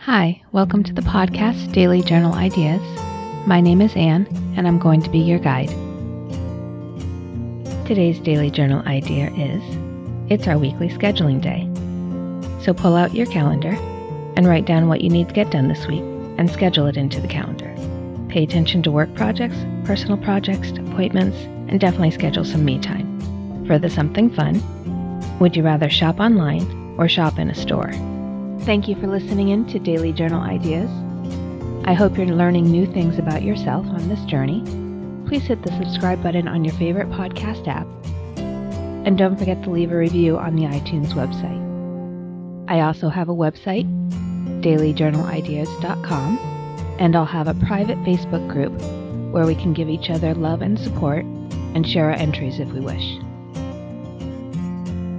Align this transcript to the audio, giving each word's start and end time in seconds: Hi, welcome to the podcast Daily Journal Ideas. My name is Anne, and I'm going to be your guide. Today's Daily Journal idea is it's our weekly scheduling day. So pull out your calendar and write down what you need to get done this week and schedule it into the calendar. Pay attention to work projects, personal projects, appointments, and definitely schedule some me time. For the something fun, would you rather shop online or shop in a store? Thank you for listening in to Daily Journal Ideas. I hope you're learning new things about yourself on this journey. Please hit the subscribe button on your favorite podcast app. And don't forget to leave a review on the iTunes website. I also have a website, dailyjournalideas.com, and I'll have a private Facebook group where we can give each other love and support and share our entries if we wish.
Hi, 0.00 0.40
welcome 0.52 0.84
to 0.84 0.92
the 0.92 1.02
podcast 1.02 1.72
Daily 1.72 2.00
Journal 2.00 2.34
Ideas. 2.34 2.80
My 3.44 3.60
name 3.60 3.80
is 3.80 3.96
Anne, 3.96 4.28
and 4.56 4.68
I'm 4.68 4.78
going 4.78 5.02
to 5.02 5.10
be 5.10 5.18
your 5.18 5.40
guide. 5.40 5.70
Today's 7.86 8.20
Daily 8.20 8.50
Journal 8.50 8.86
idea 8.86 9.32
is 9.32 9.62
it's 10.30 10.46
our 10.46 10.58
weekly 10.58 10.90
scheduling 10.90 11.40
day. 11.40 11.68
So 12.64 12.72
pull 12.72 12.94
out 12.94 13.14
your 13.14 13.26
calendar 13.26 13.72
and 14.36 14.46
write 14.46 14.64
down 14.64 14.86
what 14.86 15.00
you 15.00 15.10
need 15.10 15.28
to 15.28 15.34
get 15.34 15.50
done 15.50 15.66
this 15.66 15.88
week 15.88 16.04
and 16.38 16.48
schedule 16.48 16.86
it 16.86 16.96
into 16.96 17.20
the 17.20 17.26
calendar. 17.26 17.74
Pay 18.28 18.44
attention 18.44 18.84
to 18.84 18.92
work 18.92 19.12
projects, 19.16 19.56
personal 19.84 20.18
projects, 20.18 20.70
appointments, 20.70 21.36
and 21.68 21.80
definitely 21.80 22.12
schedule 22.12 22.44
some 22.44 22.64
me 22.64 22.78
time. 22.78 23.64
For 23.66 23.76
the 23.76 23.90
something 23.90 24.30
fun, 24.30 24.62
would 25.40 25.56
you 25.56 25.64
rather 25.64 25.90
shop 25.90 26.20
online 26.20 26.94
or 26.96 27.08
shop 27.08 27.40
in 27.40 27.50
a 27.50 27.54
store? 27.56 27.90
Thank 28.66 28.88
you 28.88 28.96
for 28.96 29.06
listening 29.06 29.50
in 29.50 29.64
to 29.66 29.78
Daily 29.78 30.12
Journal 30.12 30.42
Ideas. 30.42 30.90
I 31.84 31.94
hope 31.94 32.18
you're 32.18 32.26
learning 32.26 32.64
new 32.64 32.84
things 32.84 33.16
about 33.16 33.44
yourself 33.44 33.86
on 33.86 34.08
this 34.08 34.18
journey. 34.24 34.60
Please 35.28 35.44
hit 35.44 35.62
the 35.62 35.70
subscribe 35.78 36.20
button 36.20 36.48
on 36.48 36.64
your 36.64 36.74
favorite 36.74 37.08
podcast 37.10 37.68
app. 37.68 37.86
And 39.06 39.16
don't 39.16 39.38
forget 39.38 39.62
to 39.62 39.70
leave 39.70 39.92
a 39.92 39.96
review 39.96 40.36
on 40.36 40.56
the 40.56 40.64
iTunes 40.64 41.12
website. 41.12 41.62
I 42.68 42.80
also 42.80 43.08
have 43.08 43.28
a 43.28 43.32
website, 43.32 43.86
dailyjournalideas.com, 44.62 46.38
and 46.98 47.14
I'll 47.14 47.24
have 47.24 47.46
a 47.46 47.54
private 47.66 47.98
Facebook 47.98 48.48
group 48.48 48.72
where 49.32 49.46
we 49.46 49.54
can 49.54 49.74
give 49.74 49.88
each 49.88 50.10
other 50.10 50.34
love 50.34 50.60
and 50.60 50.76
support 50.76 51.24
and 51.24 51.88
share 51.88 52.06
our 52.06 52.16
entries 52.16 52.58
if 52.58 52.72
we 52.72 52.80
wish. 52.80 53.16